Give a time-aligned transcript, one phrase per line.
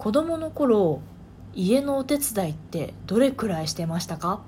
[0.00, 1.02] 子供の頃
[1.54, 4.40] 家のお手伝いってどれくらいしてましたか？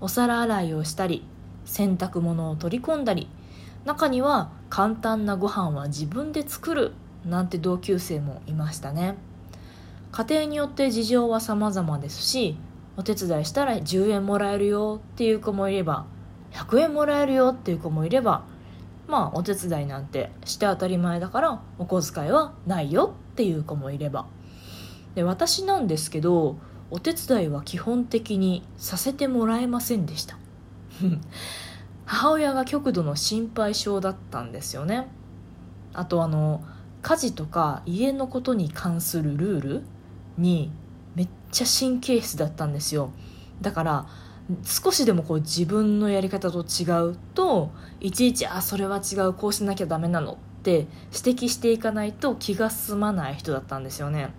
[0.00, 1.26] お皿洗いをしたり
[1.64, 3.28] 洗濯物を取り込んだり
[3.84, 6.92] 中には簡単なご飯は自分で作る
[7.26, 9.16] なんて同級生もいましたね。
[10.12, 12.56] 家庭によって事情は様々ですし
[12.96, 16.06] お手伝いしたら10円もらえるよっていう子もいれば
[16.52, 18.44] 100円もらえるよっていう子もいれば
[19.08, 24.26] まあお手伝いなんてして当たり前だからお小遣いはないよっていう子もいれば。
[25.14, 26.56] で私なんですけど
[26.90, 30.36] お手伝いは基本的にさせてもらえませんでした。
[32.06, 35.08] 母親が極度の心配性だったんですよね。
[35.92, 36.62] あとあの
[37.02, 39.82] 家事とか家のことに関するルール
[40.38, 40.70] に
[41.14, 43.10] めっちゃ神経質だったんですよ。
[43.60, 44.06] だから
[44.62, 54.30] 少しでもこう自分のやり方と違うといちいちあそれは違うこうしなきゃダメなのって指摘していかないと気が済まない人だったんですよね。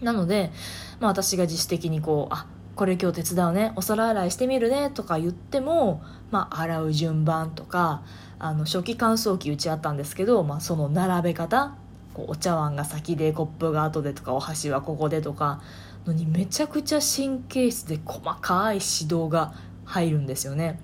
[0.00, 0.52] なので、
[1.00, 8.02] まあ、私が自主的にこうあこれ今日手伝うねお皿洗いしてみるねとか言っても、まあ、洗う順番とか
[8.38, 11.74] あの初期乾燥機うちあったんですけど、まあ、その並べ方
[12.12, 15.62] こうお茶碗が先でコップが後でとかお箸はここでとか
[16.06, 20.80] のにめちゃくちゃ神経質で細かい指導が入るんですよね。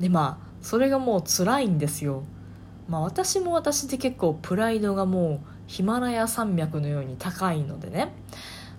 [0.00, 2.24] でまあそれがもう辛いんですよ。
[2.88, 8.12] まあ私も私で結構プライドがもうヒマラヤ山脈のように高いのでね。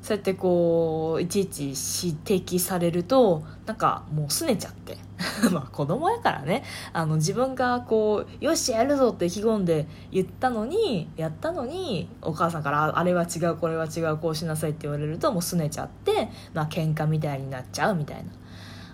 [0.01, 1.75] そうやってこういちいち指
[2.23, 4.97] 摘されるとなんかもう拗ねちゃって。
[5.51, 6.63] まあ子供やからね。
[6.93, 18.23] あの自分がこうよしやるぞって意気込んで言ったのにやったのにお母さんからあれは違うこれは違うこうしなさいって言われるともう拗ねちゃってまあ喧嘩みたいになっちゃうみたいな。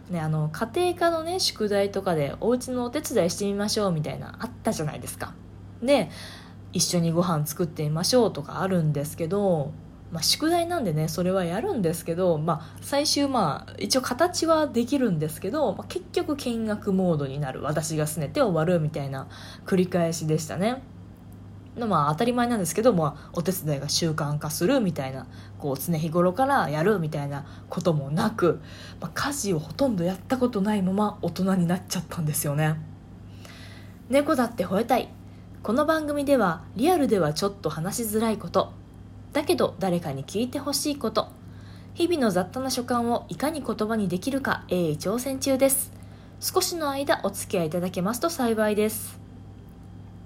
[0.10, 5.34] ね、あの家庭科のね宿題とかでお家のお手伝いしてみましょうみたいなあったじゃないですか。
[5.82, 6.10] で
[6.74, 9.72] 一緒にご飯作ってみましょうとかあるんですけど
[10.14, 17.64] まあ、宿題なんでねそれはやるんですけど、まあ、最終まあ一応形はできるんですけど、まあ、結局見学モードになる。
[17.64, 19.28] 私がすねて終わるみたいな
[19.66, 20.84] 繰り返しでしたね。
[21.80, 25.26] まあ当たり前なんですけど、まあ、お手伝いが習慣化するみたいな
[25.58, 28.62] こう常日頃からやるみたいなこともなく、
[29.02, 32.76] まあ、家事をほとんどやったことないまま大人になっちゃったんですよね。
[34.10, 35.10] 猫だって吠えたい。
[35.64, 38.74] この番組ではリアルではちょっと話しづらいこと。
[39.32, 41.30] だけど誰かに聞いてほしいこと。
[41.94, 45.94] 日々の雑多な所感をいかに言葉にできるか鋭意挑戦中です。
[46.42, 49.18] 少しの間お付き合いいただけますと幸いです。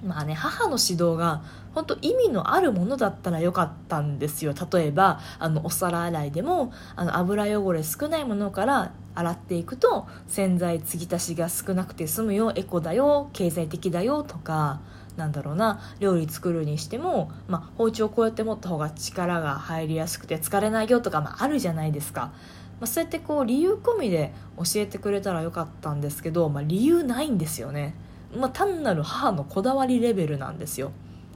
[0.03, 1.44] まあね母の指導が
[1.75, 4.56] 本当意味のあるものだったらよかったんですよ。
[4.72, 14.80] 例えばあのお皿洗いでもあの油汚れ少ないものから洗っていくと洗剤継ぎ足しが少なくて済むよエコだよ経済的だよとか
[15.18, 22.32] なんだろうな料理作るにしても、まあ、包丁こうやって持った方が力が入りやすくて疲れないよとか、まあ、あるじゃないですか。
[22.80, 27.96] まあ、そうやってこう理由込みで教えてくれたらよかったんですけど、まあ、理由ないんですよね、
[28.36, 30.92] まあ、単なる母のこだわりレベルなんですよ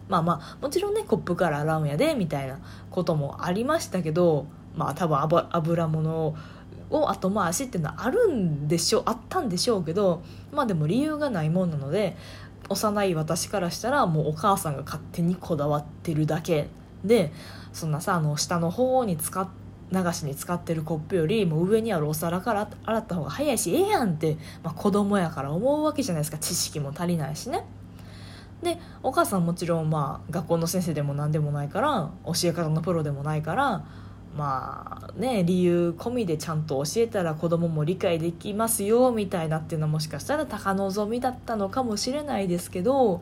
[0.08, 2.60] まあまあもちろんねコップから洗うんやでみたいな
[2.92, 5.18] こともありましたけどまあ多分
[5.52, 6.36] 油物
[6.90, 10.22] を後回しっていうのはあるんでしょうあったんでしょうけど
[10.52, 12.18] まあでも理由がないもんなので
[12.72, 16.68] 幼い私からしたらもうお母さんが勝手にこだわってるだけ
[17.04, 17.32] で
[17.74, 19.48] そんなさあの下の方に使っ
[19.92, 26.38] 流しに使ってるコップよりも上にあるお皿から洗った方が早いしええやんって、まあ、子供やから思うわけじゃないですか。
[26.38, 27.66] 知識も足りないしね。
[28.64, 33.84] でお母さんもちろんまあ学校の先生でも何でもないから教え方のプロでもないから
[34.36, 43.22] まあね理由込みでちゃんと教えたら子供も理解できますよみたいなっていうのはもしかしたら高望みだったのかもしれないですけど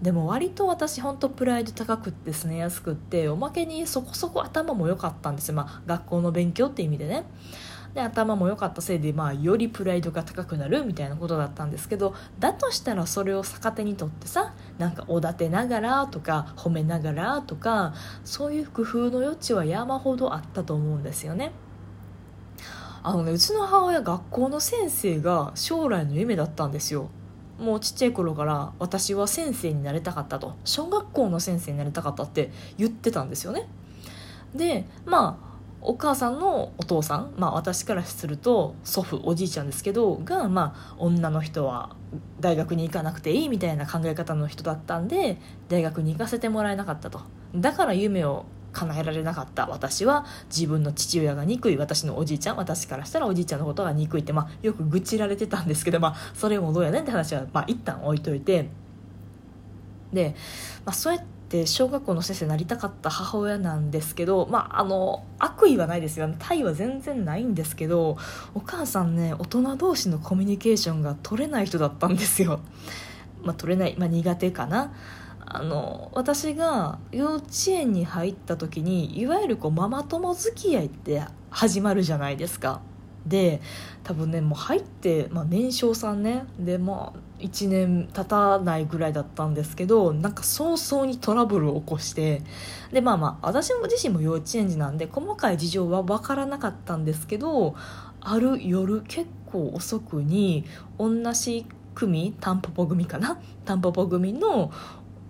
[0.00, 7.24] でも割と私本当プライド高くってすねやすくっておまけにそこそこ頭も良かったんですよ、まあ、学校の勉強って意味でね。
[7.94, 17.94] で頭も良かったせいで、まあ、よりプライドが高くなるみたいなことだったんですけどだとしたらそれを逆手にとってさなんかおだてながらとか褒めながらとか
[18.24, 21.52] そういう工夫の余地は山ほどあったと思うんですよね。
[23.06, 27.10] あのねうちの母親学校の先生が将来の夢だったんですよ。
[27.58, 33.68] もうちっちゃい頃から私は先生になりたかったと小学校の先生になりたかったって言ってたんですよね
[34.54, 35.53] でまあ
[35.86, 41.94] お母さんのお父さん、まあ、私からすると祖父おじいちゃんですけどが、まあ、女の人は
[42.40, 45.36] 大学に行かなくていいみたいな考え方の人だったんで
[45.68, 47.20] 大学に行かせてもらえなかったと
[47.54, 49.68] だから夢を叶えられなかった。
[49.68, 58.68] 私は自分の父親が憎い私のおじいちゃん私からしたらおじいちゃんのことが憎いって、まあ、よく愚痴られてたんですけど、まあ、それもどうやねんって話は、まあ、一旦置いといて。
[60.12, 60.34] で、
[60.84, 66.34] まあ、そうやってで小学校の先生になりたかった母親なんですけどまああの悪意はないですよね。
[66.40, 68.18] タイは全然ないんですけど
[68.54, 72.58] お母さんね大人同士のコミュニケーションが取れない人だったんですよ。
[73.44, 74.92] まあ取れない、まあ、苦手かな。
[75.46, 82.80] あの私が幼稚園に入った時にいわゆるこうママ友付き合いって始まるじゃないですか。
[83.26, 83.60] で
[84.02, 86.44] 多分ねもう入って、まあ、年少さんね。
[86.58, 92.42] でまあ1年経たないぐらいだったんですけどなんか早々にトラブルを起こして
[92.92, 97.74] でまあまあ私も自身も幼稚園児なんで細かい事情は分からなかったんですけど
[98.20, 100.64] ある夜結構遅くに
[100.98, 103.40] 同じ組タンポポ組かな？
[103.64, 104.72] タンポポ組の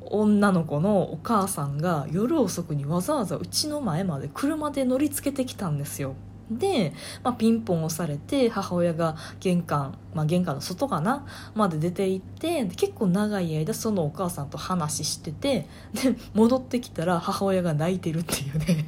[0.06, 6.14] 女の子のお母さんが夜遅くにわざわざうちの前まで車で乗りつけてきたんですよ。
[6.50, 6.92] で、
[7.22, 18.86] まあ、ピンポン押されて母親が玄関、まあ、玄関の外かなまで出て行って結構長い間そのお母さんと話しててで戻ってきたら母親が泣いてるっていうね。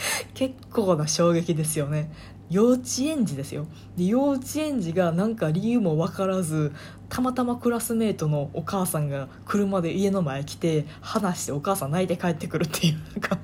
[0.32, 2.10] 結構な衝撃ですよね。
[2.48, 3.66] 幼稚園児ですよ。
[3.96, 6.72] で幼稚園児がなんか理由も分からず
[7.08, 13.38] たまたまクラスメートのお母さんが車で家の前来て話してお母さん泣いて帰ってくるっていうなんか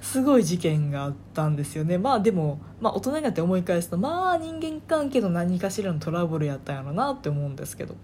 [0.00, 1.98] すごい事件があったんですよね。
[1.98, 7.94] まあでも、まあ、大人になって思い返すとまあ人間関係の何かしらのトラブルやったんやろなって思うんですけど。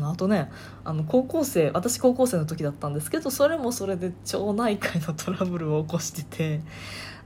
[0.00, 0.50] あとね
[0.84, 6.60] あの高校生私高校生の時だったんですけどそれもそれで町内会のトラブルを起こしてて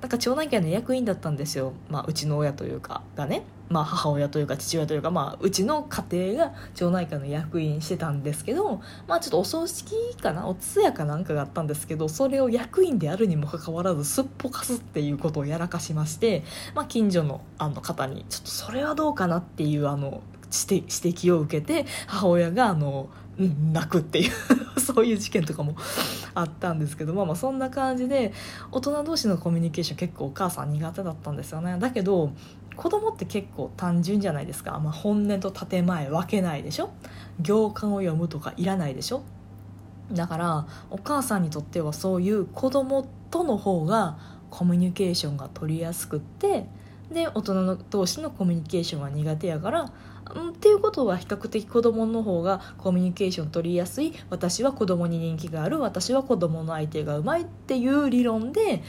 [0.04, 16.42] なんか町内会の役員だったんですよ、まあ、うちの親というかがね、まあ、母親というか父親というか、まあ、うちの家庭が町内会の役員してたんですけど、まあ、ちょっとお葬式かなお通夜かなんかがあったんですけどそれを役員であるにもかかわらずすっぽかすっていうことをやらかしまして、
[16.74, 20.20] まあ、近所のあの方にちょっとそれはどうかなっていうあの
[20.72, 23.08] 指摘を受けて母親があの
[23.38, 24.32] 泣くっていう
[24.80, 25.74] そういう事件とかも
[26.34, 28.32] あったんですけど、まあ、まあそんな感じで
[28.70, 31.76] 大人同士のコミュニケーション結構お母さん苦手だったんですよね。
[31.78, 32.30] だけど
[32.76, 36.90] 子供って結構単純じゃないですか、まあ、本音と建前分けないでしょ。
[37.40, 39.22] 行間を読むとかいらないでしょ。
[40.12, 44.18] だからお母さんにとってはそういう子供との方が
[44.50, 46.66] コミュニケーションが取りやすくって
[47.10, 49.92] で大人の同士のコミュニケーションは苦手やから
[50.24, 54.12] っていうことは比較的子供の方がコミュニケーション取りやすい。
[54.30, 55.78] 私は子供に人気がある。
[55.80, 58.82] 私は子供の相手がうまいっていう理論で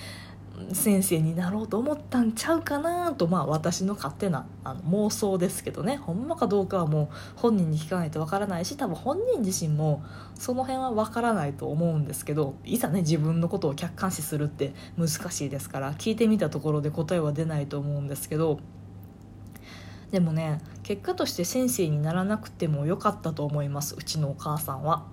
[0.71, 3.27] 先生になろうと思ったんちゃうかなと。
[3.27, 5.97] まあ私の勝手なあの妄想ですけどね。
[5.97, 10.03] ほんまかどうかはもう本人に聞かないとわからないし多分本人自身も
[10.35, 18.59] その辺はわからないと思うんですけどいざね自分のことを客観視するって難しいですから聞いてみたところで答えは出ないと思うんですけど
[20.15, 25.03] でもね結果として先生にならなくてもよかったと思いますうちのお母さんは。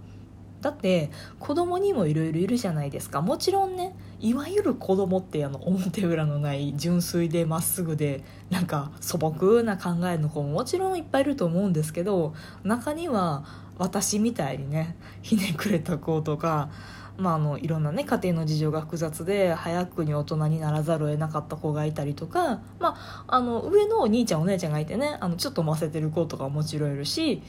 [0.61, 1.11] だって
[1.41, 12.33] 子供にもいろいろいるじゃないですかもちろんねいわゆる子供ってあの表裏のない純粋でまっすぐでなんか素朴な考えの子ももちろんいっぱいいると思うんですけど
[12.63, 13.45] 中には
[13.79, 16.71] 私みたいにねひねくれた子とか
[17.19, 27.43] まあ、あのいろんなね家庭の事情が複雑で早くに大人にならざるを得なかった子がいたりとか、まあ、あの上のお兄ちゃんお姉ちゃんがいてねあのちょっとませてる子とかもちろんいるし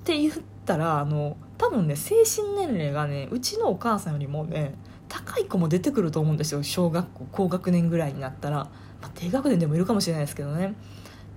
[0.00, 4.74] って言ったらあの多分ね精神年齢がねうちのお母さんよりもね
[5.08, 8.70] 高い子も出てくると思うんですよ小学校高学年ぐらいになったら、ま
[9.08, 10.74] あ、低学年でもいるかもしれないですけどね。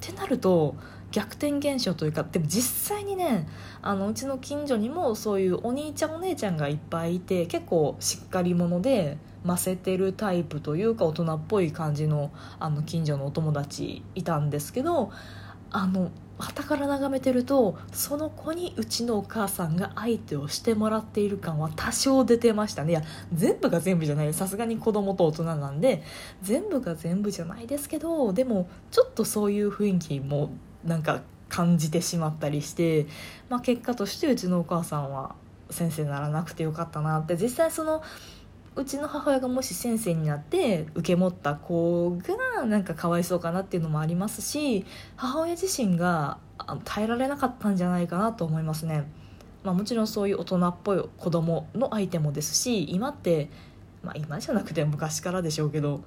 [0.03, 0.75] ってなると
[1.13, 3.47] 逆転現象というかでも実際にね
[3.83, 15.11] あのうちの近所にもそういうお兄ちゃんお姉ちゃんがいっぱいいて結構しっかり者でませてるタイプというか大人っぽい感じのあの近所のお友達いたんですけど
[15.71, 22.91] あの旗から眺めてるとその子にうちのお母さんが相手をしてもらっている感は多少出てましたね。
[22.91, 26.01] いや全部が全部じゃないさすがに子供と大人なんで
[26.41, 30.49] 全部が全部じゃないですけどでもちょっとそういう雰囲気も
[30.85, 33.05] なんか感じてしまったりして、
[33.49, 35.35] まあ、結果としてうちのお母さんは
[35.69, 38.01] 先生にならなくてよかったなって実際その
[38.75, 42.17] うちの母親がもし先生になって受け持った子
[42.57, 44.85] がなんかかわいそうかなっていうのもありますし
[45.15, 46.39] 母親自身が
[46.83, 49.03] 耐えられなかったんじゃないかなと思いますね。
[49.63, 53.49] まあ、もちろんそういう大人っぽい子供の相手もですし今って、
[54.01, 56.03] まあ、今じゃなくて昔からでしょうけど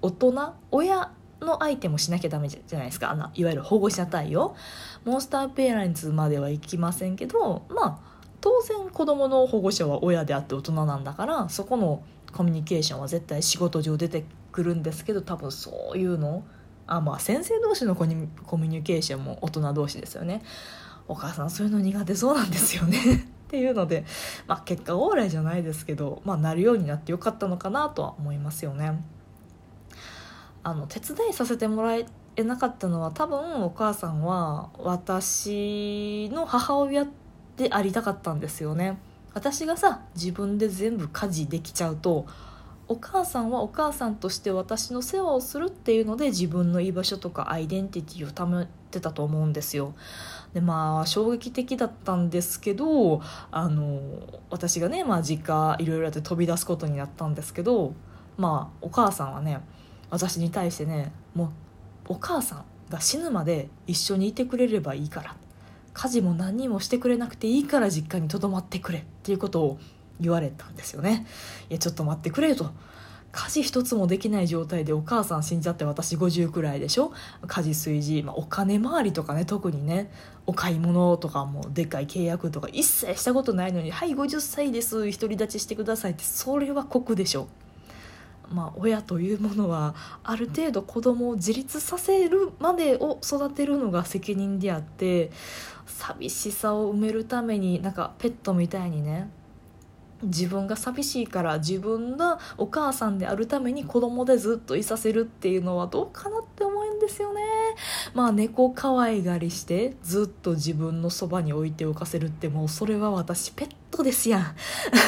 [0.00, 1.10] 大人親
[1.40, 3.10] の相手もしなきゃダメじゃないですか。
[3.10, 4.56] あのいわゆる保護者対応。
[5.04, 7.98] モンスターペアレンツまではいきませんけどまあ
[8.40, 16.44] 当然子どもの保護者は親であって大人なんだからそこのコミュニケーションは絶対仕事上出てくるんですけど多分そういうの
[16.86, 20.42] あまあ先生同士のコミュニケーションも大人同士ですよね。
[21.06, 22.98] お母さんそういうの苦手そうなんですよね。
[23.44, 24.04] っていうので、
[24.46, 29.04] まあ、結果オーライじゃないですけど、まあ、なるようになってよかったのかなとは思いますよね。
[30.64, 32.06] あの手伝いさせてもらえ
[32.42, 37.06] なかったのは多分お母さんは私の母親
[37.56, 38.98] でありたかったんですよね。
[39.34, 42.26] 私がさ自分で全部家事できちゃうと
[42.86, 49.94] お母さんはお母さんとして私の世話をするっていうので自分の居場所とかアイデンティティを保ってたと思うんですよ。
[50.52, 54.00] でまあ衝撃的だったんですけどあの
[54.50, 57.94] 私がね、まあ、実家いろいろやって飛び出すことになったんですけど
[58.36, 59.60] まあお母さんはね
[60.14, 61.46] 私に対してねも
[62.08, 65.36] うお母さんが死ぬまで一緒にいてくれればいいから。
[65.92, 68.98] 家事も何にもしてくれなくていいから実家にとどまってくれ。
[68.98, 69.78] っていうことを
[70.20, 71.26] 言われたんですよね。
[71.70, 72.70] いやちょっと待ってくれと。
[73.30, 77.12] 家事一つもできない状態でお母さん死んじゃって私50くらいでしょ。
[77.46, 80.10] 家事炊事、まあ、お金回りとかね特にね。
[80.46, 85.10] お買い物とかもでっかい契約とか一切したことないのに「はい50歳です。
[85.10, 87.48] 独り立ちしてください」ってそれは酷でしょ。
[88.52, 95.30] まあ、親というものはある程度子供を自立させるまでを育てるのが責任であって
[95.86, 99.30] 寂しさを埋めるためになんかペットみたいにね
[100.22, 106.73] 自分が寂しいから自分がお母さんであるために子供でずっといさせるっていうのはどうかなって思
[107.04, 107.42] ですよね。
[108.14, 114.56] まあ猫可愛がりしてずっと自分のそばに置いておかせるってもうそれは私ペットですやん。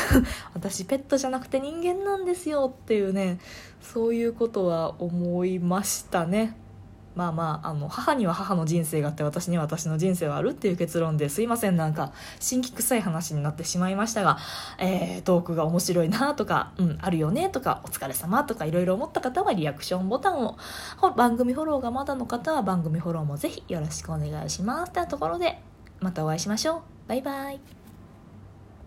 [0.54, 3.38] 私ペットじゃなくて人間なんですよっていうね
[3.80, 6.56] そういうことは思いましたね。
[7.16, 14.38] まあまああの母には母の人生があって私には私の人生はあるっていう結論ですいませんなんか新規臭い話になってしまいましたが、
[14.78, 20.56] えー、トークが面白いなとか、うん、あるよねとかお疲れ様とかいろいろ思った方はリアクションボタンを
[21.16, 24.92] 番組フォローがまだの方は番組フォローもぜひよろしくお願いします。
[24.92, 25.58] というところで
[26.00, 26.80] またお会いしましょう。
[27.08, 27.85] バイバイ。